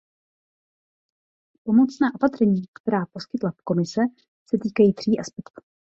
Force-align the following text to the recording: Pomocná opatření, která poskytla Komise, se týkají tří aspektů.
Pomocná 1.63 2.15
opatření, 2.15 2.61
která 2.81 3.05
poskytla 3.05 3.51
Komise, 3.63 4.01
se 4.49 4.57
týkají 4.63 4.93
tří 4.93 5.19
aspektů. 5.19 5.61